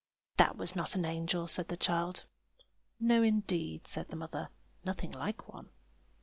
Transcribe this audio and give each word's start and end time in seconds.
"That 0.37 0.57
was 0.57 0.75
not 0.75 0.95
an 0.95 1.05
angel!" 1.05 1.45
said 1.45 1.67
the 1.67 1.77
child. 1.77 2.25
"No, 2.99 3.21
indeed!" 3.21 3.87
said 3.87 4.07
the 4.07 4.15
mother. 4.15 4.49
"Nothing 4.83 5.11
like 5.11 5.47
one!" 5.47 5.69